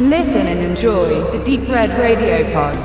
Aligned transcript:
Listen 0.00 0.46
and 0.46 0.60
enjoy 0.62 1.08
the 1.32 1.38
Deep 1.44 1.68
Red 1.68 1.90
Radio 1.98 2.44
Pod. 2.52 2.78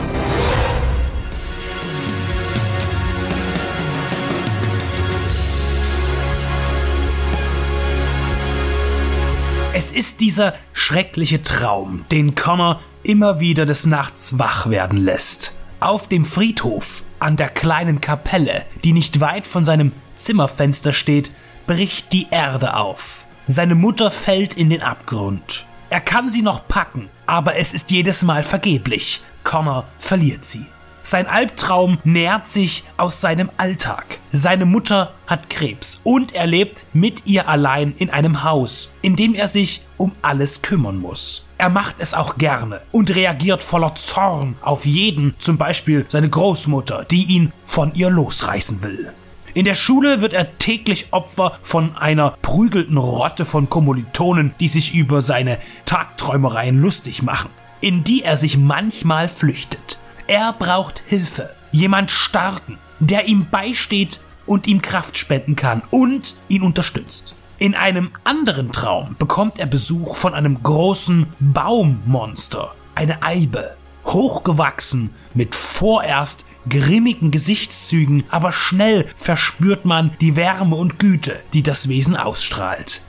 Es 9.75 9.91
ist 9.91 10.21
dieser 10.21 10.55
schreckliche 10.73 11.43
Traum, 11.43 12.03
den 12.09 12.33
Connor 12.33 12.81
immer 13.03 13.39
wieder 13.39 13.67
des 13.67 13.85
Nachts 13.85 14.39
wach 14.39 14.71
werden 14.71 14.97
lässt. 14.97 15.53
Auf 15.81 16.07
dem 16.07 16.25
Friedhof, 16.25 17.03
an 17.19 17.37
der 17.37 17.49
kleinen 17.49 18.01
Kapelle, 18.01 18.65
die 18.83 18.93
nicht 18.93 19.19
weit 19.19 19.45
von 19.45 19.63
seinem 19.63 19.91
Zimmerfenster 20.15 20.93
steht, 20.93 21.29
bricht 21.67 22.11
die 22.11 22.25
Erde 22.31 22.75
auf. 22.75 23.27
Seine 23.45 23.75
Mutter 23.75 24.09
fällt 24.09 24.57
in 24.57 24.71
den 24.71 24.81
Abgrund. 24.81 25.67
Er 25.93 26.01
kann 26.01 26.27
sie 26.27 26.41
noch 26.41 26.67
packen, 26.67 27.07
aber 27.27 27.57
es 27.57 27.71
ist 27.71 27.91
jedes 27.91 28.23
Mal 28.23 28.43
vergeblich. 28.43 29.21
Connor 29.43 29.85
verliert 29.99 30.43
sie. 30.43 30.65
Sein 31.03 31.27
Albtraum 31.27 31.99
nährt 32.03 32.47
sich 32.47 32.83
aus 32.97 33.21
seinem 33.21 33.51
Alltag. 33.57 34.17
Seine 34.31 34.65
Mutter 34.65 35.13
hat 35.27 35.51
Krebs 35.51 36.01
und 36.03 36.33
er 36.33 36.47
lebt 36.47 36.87
mit 36.93 37.27
ihr 37.27 37.47
allein 37.47 37.93
in 37.95 38.09
einem 38.09 38.43
Haus, 38.43 38.89
in 39.03 39.15
dem 39.15 39.35
er 39.35 39.47
sich 39.47 39.83
um 39.97 40.13
alles 40.23 40.63
kümmern 40.63 40.97
muss. 40.97 41.45
Er 41.59 41.69
macht 41.69 41.97
es 41.99 42.15
auch 42.15 42.39
gerne 42.39 42.81
und 42.91 43.15
reagiert 43.15 43.61
voller 43.61 43.93
Zorn 43.93 44.55
auf 44.61 44.87
jeden, 44.87 45.35
zum 45.37 45.59
Beispiel 45.59 46.07
seine 46.09 46.27
Großmutter, 46.27 47.05
die 47.05 47.25
ihn 47.25 47.53
von 47.63 47.93
ihr 47.93 48.09
losreißen 48.09 48.81
will. 48.81 49.13
In 49.55 49.65
der 49.65 49.75
Schule 49.75 50.19
wird 50.21 50.33
er 50.33 50.57
täglich 50.57 51.07
Opfer 51.11 51.59
von 51.61 51.95
einer 51.95 52.31
prügelnden 52.41 52.97
Rotte 52.97 53.45
von 53.45 53.69
Kommilitonen, 53.69 54.55
die 54.59 54.67
sich 54.67 54.95
über 54.95 55.21
seine 55.21 55.59
Tagträumereien 55.85 56.79
lustig 56.81 57.21
machen, 57.21 57.51
in 57.79 58.03
die 58.03 58.23
er 58.23 58.35
sich 58.35 58.57
manchmal 58.57 59.29
flüchtet. 59.29 59.99
Er 60.25 60.53
braucht 60.53 61.03
Hilfe. 61.05 61.51
Jemand 61.71 62.09
Starken, 62.09 62.79
der 62.99 63.27
ihm 63.27 63.47
beisteht 63.51 64.19
und 64.47 64.65
ihm 64.65 64.81
Kraft 64.81 65.19
spenden 65.19 65.55
kann 65.55 65.83
und 65.91 66.33
ihn 66.47 66.63
unterstützt. 66.63 67.35
In 67.59 67.75
einem 67.75 68.09
anderen 68.23 68.71
Traum 68.71 69.15
bekommt 69.19 69.59
er 69.59 69.67
Besuch 69.67 70.15
von 70.15 70.33
einem 70.33 70.63
großen 70.63 71.27
Baummonster, 71.39 72.73
eine 72.95 73.21
Eibe, 73.21 73.75
hochgewachsen, 74.05 75.11
mit 75.35 75.53
vorerst 75.53 76.45
grimmigen 76.69 77.31
Gesichtszügen, 77.31 78.23
aber 78.29 78.51
schnell 78.51 79.07
verspürt 79.15 79.85
man 79.85 80.11
die 80.21 80.35
Wärme 80.35 80.75
und 80.75 80.99
Güte, 80.99 81.41
die 81.53 81.63
das 81.63 81.89
Wesen 81.89 82.15
ausstrahlt. 82.15 83.01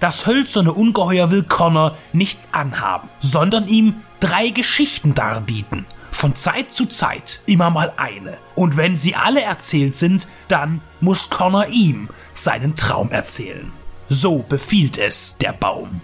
Das 0.00 0.26
hölzerne 0.26 0.72
Ungeheuer 0.72 1.30
will 1.30 1.44
Connor 1.44 1.96
nichts 2.12 2.48
anhaben, 2.52 3.08
sondern 3.20 3.68
ihm 3.68 3.94
drei 4.18 4.48
Geschichten 4.48 5.14
darbieten, 5.14 5.86
von 6.10 6.34
Zeit 6.34 6.72
zu 6.72 6.86
Zeit 6.86 7.40
immer 7.46 7.70
mal 7.70 7.92
eine. 7.96 8.36
Und 8.54 8.76
wenn 8.76 8.96
sie 8.96 9.14
alle 9.14 9.42
erzählt 9.42 9.94
sind, 9.94 10.26
dann 10.48 10.80
muss 11.00 11.30
Connor 11.30 11.66
ihm 11.68 12.08
seinen 12.34 12.74
Traum 12.74 13.10
erzählen. 13.10 13.72
So 14.08 14.44
befiehlt 14.48 14.98
es 14.98 15.36
der 15.38 15.52
Baum. 15.52 16.00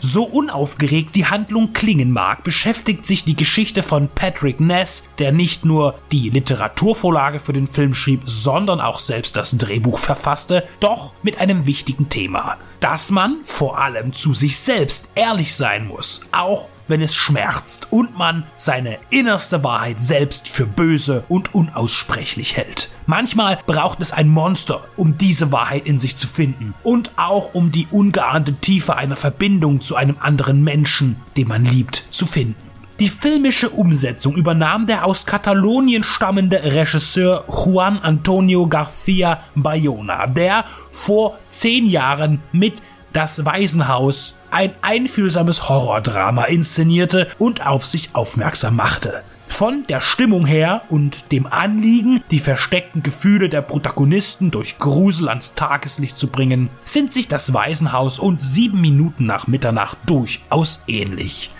So 0.00 0.24
unaufgeregt 0.24 1.16
die 1.16 1.26
Handlung 1.26 1.72
klingen 1.72 2.12
mag, 2.12 2.44
beschäftigt 2.44 3.04
sich 3.04 3.24
die 3.24 3.34
Geschichte 3.34 3.82
von 3.82 4.08
Patrick 4.08 4.60
Ness, 4.60 5.04
der 5.18 5.32
nicht 5.32 5.64
nur 5.64 5.98
die 6.12 6.30
Literaturvorlage 6.30 7.40
für 7.40 7.52
den 7.52 7.66
Film 7.66 7.94
schrieb, 7.94 8.22
sondern 8.24 8.80
auch 8.80 9.00
selbst 9.00 9.36
das 9.36 9.56
Drehbuch 9.56 9.98
verfasste, 9.98 10.66
doch 10.80 11.14
mit 11.22 11.40
einem 11.40 11.66
wichtigen 11.66 12.08
Thema. 12.08 12.56
Dass 12.80 13.10
man 13.10 13.38
vor 13.42 13.78
allem 13.78 14.12
zu 14.12 14.32
sich 14.32 14.58
selbst 14.58 15.10
ehrlich 15.16 15.54
sein 15.56 15.88
muss, 15.88 16.20
auch 16.30 16.68
wenn 16.88 17.00
es 17.00 17.14
schmerzt 17.14 17.88
und 17.90 18.16
man 18.18 18.44
seine 18.56 18.98
innerste 19.10 19.62
Wahrheit 19.62 20.00
selbst 20.00 20.48
für 20.48 20.66
böse 20.66 21.24
und 21.28 21.54
unaussprechlich 21.54 22.56
hält. 22.56 22.90
Manchmal 23.06 23.58
braucht 23.66 24.00
es 24.00 24.12
ein 24.12 24.28
Monster, 24.28 24.82
um 24.96 25.16
diese 25.16 25.52
Wahrheit 25.52 25.86
in 25.86 25.98
sich 25.98 26.16
zu 26.16 26.26
finden 26.26 26.74
und 26.82 27.12
auch 27.16 27.54
um 27.54 27.72
die 27.72 27.86
ungeahnte 27.90 28.54
Tiefe 28.54 28.96
einer 28.96 29.16
Verbindung 29.16 29.80
zu 29.80 29.96
einem 29.96 30.16
anderen 30.20 30.64
Menschen, 30.64 31.16
den 31.36 31.48
man 31.48 31.64
liebt, 31.64 32.04
zu 32.10 32.26
finden. 32.26 32.68
Die 33.00 33.08
filmische 33.08 33.70
Umsetzung 33.70 34.34
übernahm 34.34 34.88
der 34.88 35.04
aus 35.04 35.24
Katalonien 35.24 36.02
stammende 36.02 36.60
Regisseur 36.64 37.44
Juan 37.46 38.00
Antonio 38.00 38.64
García 38.64 39.38
Bayona, 39.54 40.26
der 40.26 40.64
vor 40.90 41.38
zehn 41.48 41.86
Jahren 41.86 42.42
mit 42.50 42.82
das 43.18 43.44
Waisenhaus 43.44 44.36
ein 44.52 44.70
einfühlsames 44.80 45.68
Horrordrama 45.68 46.44
inszenierte 46.44 47.26
und 47.36 47.66
auf 47.66 47.84
sich 47.84 48.10
aufmerksam 48.12 48.76
machte. 48.76 49.24
Von 49.48 49.84
der 49.88 50.00
Stimmung 50.00 50.46
her 50.46 50.82
und 50.88 51.32
dem 51.32 51.48
Anliegen, 51.48 52.22
die 52.30 52.38
versteckten 52.38 53.02
Gefühle 53.02 53.48
der 53.48 53.62
Protagonisten 53.62 54.52
durch 54.52 54.78
Grusel 54.78 55.28
ans 55.28 55.54
Tageslicht 55.54 56.16
zu 56.16 56.28
bringen, 56.28 56.70
sind 56.84 57.10
sich 57.10 57.26
das 57.26 57.52
Waisenhaus 57.52 58.20
und 58.20 58.40
sieben 58.40 58.80
Minuten 58.80 59.26
nach 59.26 59.48
Mitternacht 59.48 59.98
durchaus 60.06 60.84
ähnlich. 60.86 61.50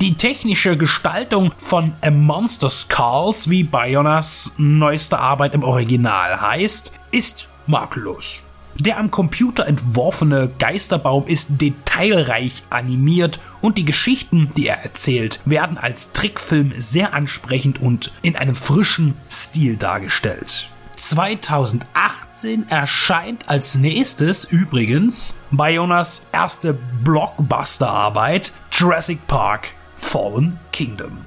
Die 0.00 0.16
technische 0.16 0.76
Gestaltung 0.76 1.52
von 1.58 1.92
A 2.00 2.10
Monster 2.10 2.70
Skulls, 2.70 3.48
wie 3.48 3.62
Bayonas 3.62 4.50
neueste 4.56 5.20
Arbeit 5.20 5.54
im 5.54 5.62
Original 5.62 6.40
heißt, 6.40 6.92
ist 7.12 7.48
makellos. 7.68 8.46
Der 8.78 8.98
am 8.98 9.10
Computer 9.10 9.66
entworfene 9.66 10.50
Geisterbaum 10.58 11.26
ist 11.26 11.60
detailreich 11.60 12.64
animiert 12.70 13.38
und 13.60 13.78
die 13.78 13.84
Geschichten, 13.84 14.50
die 14.56 14.66
er 14.66 14.82
erzählt, 14.82 15.40
werden 15.44 15.78
als 15.78 16.10
Trickfilm 16.10 16.72
sehr 16.78 17.14
ansprechend 17.14 17.80
und 17.80 18.10
in 18.22 18.34
einem 18.34 18.56
frischen 18.56 19.14
Stil 19.30 19.76
dargestellt. 19.76 20.68
2018 20.96 22.68
erscheint 22.68 23.48
als 23.48 23.76
nächstes 23.76 24.44
übrigens 24.44 25.36
Bayonas 25.50 26.22
erste 26.32 26.76
Blockbuster-Arbeit 27.04 28.52
Jurassic 28.72 29.24
Park 29.28 29.68
Fallen 29.94 30.58
Kingdom. 30.72 31.18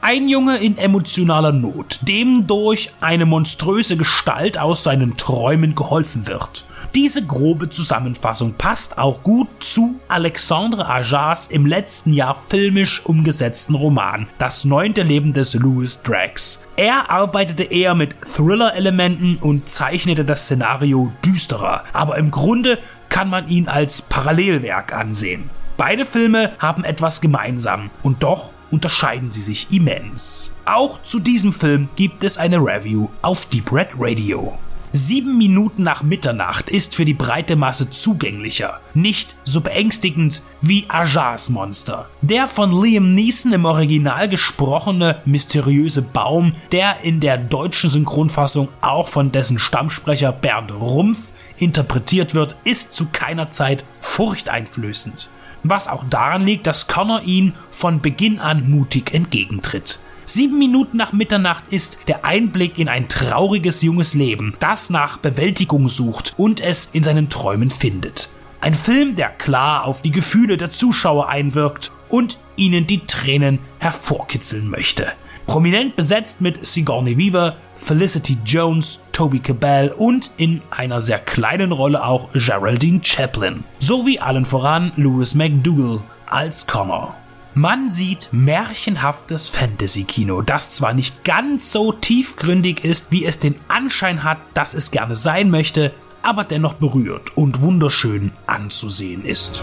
Ein 0.00 0.28
Junge 0.28 0.58
in 0.58 0.78
emotionaler 0.78 1.52
Not, 1.52 2.00
dem 2.02 2.46
durch 2.46 2.92
eine 3.00 3.24
monströse 3.24 3.96
Gestalt 3.96 4.58
aus 4.58 4.82
seinen 4.82 5.16
Träumen 5.16 5.74
geholfen 5.74 6.26
wird. 6.26 6.64
Diese 6.94 7.24
grobe 7.24 7.70
Zusammenfassung 7.70 8.52
passt 8.52 8.98
auch 8.98 9.22
gut 9.22 9.48
zu 9.60 9.98
Alexandre 10.08 10.86
Ajas 10.86 11.46
im 11.46 11.64
letzten 11.64 12.12
Jahr 12.12 12.34
filmisch 12.34 13.00
umgesetzten 13.06 13.74
Roman 13.74 14.26
Das 14.36 14.66
neunte 14.66 15.02
Leben 15.02 15.32
des 15.32 15.54
Louis 15.54 16.02
Drax. 16.02 16.62
Er 16.76 17.08
arbeitete 17.08 17.62
eher 17.62 17.94
mit 17.94 18.14
Thriller-Elementen 18.20 19.36
und 19.36 19.70
zeichnete 19.70 20.26
das 20.26 20.42
Szenario 20.42 21.10
düsterer, 21.24 21.84
aber 21.94 22.18
im 22.18 22.30
Grunde 22.30 22.78
kann 23.08 23.30
man 23.30 23.48
ihn 23.48 23.68
als 23.68 24.02
Parallelwerk 24.02 24.94
ansehen. 24.94 25.48
Beide 25.78 26.04
Filme 26.04 26.52
haben 26.58 26.84
etwas 26.84 27.22
gemeinsam 27.22 27.88
und 28.02 28.22
doch 28.22 28.52
unterscheiden 28.70 29.30
sie 29.30 29.40
sich 29.42 29.72
immens. 29.72 30.54
Auch 30.66 31.00
zu 31.00 31.20
diesem 31.20 31.54
Film 31.54 31.88
gibt 31.96 32.22
es 32.22 32.36
eine 32.36 32.58
Review 32.58 33.08
auf 33.22 33.46
Deep 33.46 33.72
Red 33.72 33.88
Radio. 33.98 34.58
Sieben 34.94 35.38
Minuten 35.38 35.84
nach 35.84 36.02
Mitternacht 36.02 36.68
ist 36.68 36.94
für 36.94 37.06
die 37.06 37.14
breite 37.14 37.56
Masse 37.56 37.88
zugänglicher, 37.88 38.78
nicht 38.92 39.36
so 39.42 39.62
beängstigend 39.62 40.42
wie 40.60 40.84
Ajars 40.88 41.48
Monster. 41.48 42.10
Der 42.20 42.46
von 42.46 42.82
Liam 42.82 43.14
Neeson 43.14 43.54
im 43.54 43.64
Original 43.64 44.28
gesprochene 44.28 45.22
mysteriöse 45.24 46.02
Baum, 46.02 46.54
der 46.72 47.00
in 47.04 47.20
der 47.20 47.38
deutschen 47.38 47.88
Synchronfassung 47.88 48.68
auch 48.82 49.08
von 49.08 49.32
dessen 49.32 49.58
Stammsprecher 49.58 50.30
Bernd 50.30 50.72
Rumpf 50.72 51.32
interpretiert 51.56 52.34
wird, 52.34 52.56
ist 52.64 52.92
zu 52.92 53.06
keiner 53.10 53.48
Zeit 53.48 53.84
furchteinflößend. 53.98 55.30
Was 55.62 55.88
auch 55.88 56.04
daran 56.04 56.44
liegt, 56.44 56.66
dass 56.66 56.86
Connor 56.86 57.22
ihn 57.22 57.54
von 57.70 58.02
Beginn 58.02 58.40
an 58.40 58.68
mutig 58.68 59.14
entgegentritt. 59.14 60.00
Sieben 60.34 60.58
Minuten 60.58 60.96
nach 60.96 61.12
Mitternacht 61.12 61.64
ist 61.74 62.08
der 62.08 62.24
Einblick 62.24 62.78
in 62.78 62.88
ein 62.88 63.06
trauriges 63.06 63.82
junges 63.82 64.14
Leben, 64.14 64.54
das 64.60 64.88
nach 64.88 65.18
Bewältigung 65.18 65.88
sucht 65.88 66.32
und 66.38 66.58
es 66.58 66.88
in 66.94 67.02
seinen 67.02 67.28
Träumen 67.28 67.68
findet. 67.68 68.30
Ein 68.62 68.72
Film, 68.72 69.14
der 69.14 69.28
klar 69.28 69.84
auf 69.84 70.00
die 70.00 70.10
Gefühle 70.10 70.56
der 70.56 70.70
Zuschauer 70.70 71.28
einwirkt 71.28 71.92
und 72.08 72.38
ihnen 72.56 72.86
die 72.86 73.00
Tränen 73.00 73.58
hervorkitzeln 73.78 74.70
möchte. 74.70 75.12
Prominent 75.46 75.96
besetzt 75.96 76.40
mit 76.40 76.66
Sigourney 76.66 77.18
Weaver, 77.18 77.54
Felicity 77.76 78.38
Jones, 78.42 79.00
Toby 79.12 79.40
Cabell 79.40 79.90
und 79.90 80.30
in 80.38 80.62
einer 80.70 81.02
sehr 81.02 81.18
kleinen 81.18 81.72
Rolle 81.72 82.06
auch 82.06 82.32
Geraldine 82.32 83.00
Chaplin, 83.02 83.64
sowie 83.78 84.18
allen 84.18 84.46
voran 84.46 84.92
Louis 84.96 85.34
McDougall 85.34 86.02
als 86.24 86.66
Connor. 86.66 87.14
Man 87.54 87.90
sieht 87.90 88.30
märchenhaftes 88.32 89.50
Fantasy-Kino, 89.50 90.40
das 90.40 90.74
zwar 90.74 90.94
nicht 90.94 91.22
ganz 91.22 91.70
so 91.70 91.92
tiefgründig 91.92 92.82
ist, 92.82 93.08
wie 93.10 93.26
es 93.26 93.38
den 93.38 93.56
Anschein 93.68 94.24
hat, 94.24 94.38
dass 94.54 94.72
es 94.72 94.90
gerne 94.90 95.14
sein 95.14 95.50
möchte, 95.50 95.92
aber 96.22 96.44
dennoch 96.44 96.74
berührt 96.74 97.36
und 97.36 97.60
wunderschön 97.60 98.32
anzusehen 98.46 99.26
ist. 99.26 99.62